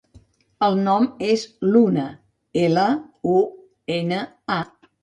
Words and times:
El 0.67 0.77
nom 0.87 1.05
és 1.27 1.43
Luna: 1.75 2.07
ela, 2.65 2.87
u, 3.37 3.39
ena, 4.01 4.27
a. 4.59 4.61